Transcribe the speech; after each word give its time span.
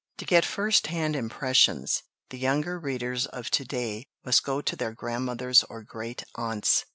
To 0.17 0.25
get 0.25 0.45
first 0.45 0.87
hand 0.87 1.15
impressions, 1.15 2.01
the 2.31 2.39
younger 2.39 2.79
readers 2.79 3.27
of 3.27 3.51
to 3.51 3.63
day 3.63 4.07
must 4.25 4.41
go 4.43 4.59
to 4.59 4.75
their 4.75 4.93
grandmothers 4.93 5.63
or 5.65 5.83
great 5.83 6.23
aunts. 6.33 6.85